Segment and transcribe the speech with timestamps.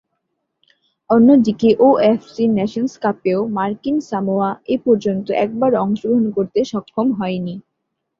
[1.09, 7.55] অন্যদিকে, OFC Nations কাপেও মার্কিন সামোয়া এপর্যন্ত একবারও অংশগ্রহণ করতে সক্ষম হয়নি।